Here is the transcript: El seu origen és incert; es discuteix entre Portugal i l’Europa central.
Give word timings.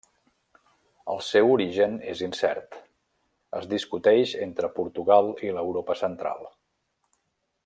El 1.15 1.19
seu 1.25 1.49
origen 1.55 1.99
és 2.13 2.23
incert; 2.29 2.79
es 3.61 3.69
discuteix 3.77 4.35
entre 4.49 4.73
Portugal 4.81 5.33
i 5.49 5.57
l’Europa 5.59 6.01
central. 6.05 6.47